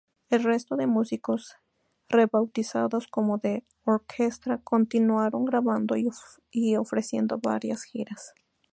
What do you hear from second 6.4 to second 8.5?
y ofreciendo varias giras.